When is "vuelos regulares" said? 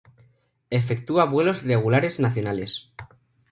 1.25-2.19